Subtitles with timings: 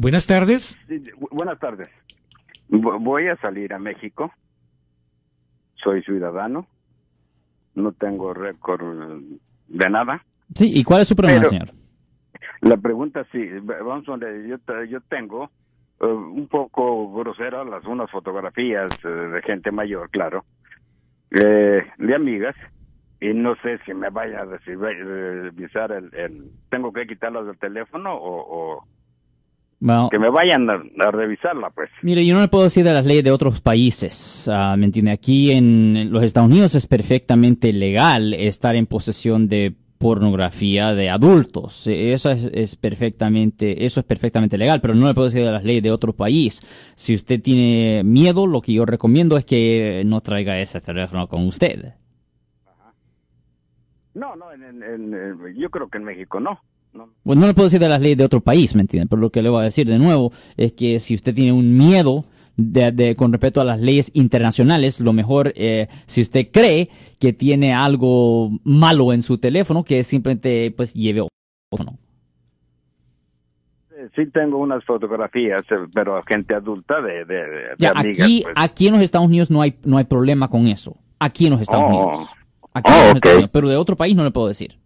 [0.00, 0.78] Buenas tardes.
[1.30, 1.90] buenas tardes.
[2.70, 4.32] Voy a salir a México.
[5.74, 6.66] Soy ciudadano.
[7.74, 9.20] No tengo récord
[9.68, 10.24] de nada.
[10.54, 11.68] Sí, ¿y cuál es su problema, señor?
[12.62, 15.50] La pregunta sí, vamos a ver, yo, yo tengo
[16.00, 20.46] eh, un poco grosera las unas fotografías eh, de gente mayor, claro,
[21.30, 22.56] eh, de amigas,
[23.20, 28.14] y no sé si me vaya a revisar el, el, tengo que quitarlas del teléfono
[28.14, 28.82] o,
[30.10, 31.88] que me vayan a, revisarla, pues.
[32.02, 35.10] Mire, yo no le puedo decir de las leyes de otros países, uh, ¿me entiende?
[35.10, 41.86] Aquí en los Estados Unidos es perfectamente legal estar en posesión de pornografía de adultos.
[41.86, 45.82] Eso es, perfectamente, eso es perfectamente legal, pero no le puedo decir de las leyes
[45.82, 46.60] de otro país.
[46.94, 51.46] Si usted tiene miedo, lo que yo recomiendo es que no traiga ese teléfono con
[51.46, 51.94] usted.
[54.14, 54.46] No, no,
[55.54, 56.60] yo creo que en México no.
[56.92, 57.08] No.
[57.22, 59.08] Bueno, no le puedo decir de las leyes de otro país, ¿me entiende?
[59.08, 61.76] Pero lo que le voy a decir de nuevo es que si usted tiene un
[61.76, 62.24] miedo
[62.56, 67.74] de, con respecto a las leyes internacionales, lo mejor, eh, si usted cree que tiene
[67.74, 71.22] algo malo en su teléfono, que simplemente pues lleve
[71.70, 71.94] otro.
[74.16, 78.54] Sí tengo unas fotografías, eh, pero gente adulta de, de, Aquí, pues.
[78.56, 80.96] aquí en los Estados Unidos no hay, no hay problema con eso.
[81.18, 81.88] Aquí en los Estados oh.
[81.88, 82.28] Unidos.
[82.72, 84.78] Aquí en los Estados Unidos, pero de otro país no le puedo decir.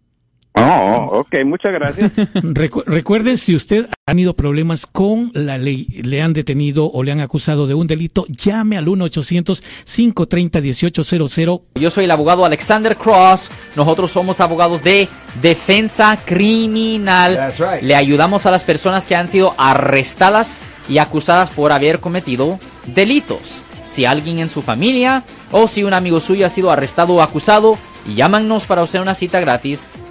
[0.57, 2.13] Oh, ok, muchas gracias.
[2.85, 7.19] recuerden, si usted ha tenido problemas con la ley, le han detenido o le han
[7.19, 11.61] acusado de un delito, llame al 1-800-530-1800.
[11.75, 13.51] Yo soy el abogado Alexander Cross.
[13.75, 15.09] Nosotros somos abogados de
[15.41, 17.51] defensa criminal.
[17.81, 23.63] Le ayudamos a las personas que han sido arrestadas y acusadas por haber cometido delitos.
[23.85, 27.77] Si alguien en su familia o si un amigo suyo ha sido arrestado o acusado,
[28.15, 29.85] llámanos para hacer una cita gratis